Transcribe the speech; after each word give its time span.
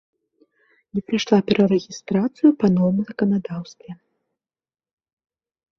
Не 0.97 1.01
прайшла 1.09 1.37
перарэгістрацыю 1.51 2.49
па 2.65 2.71
новым 2.79 2.99
заканадаўстве. 3.11 4.01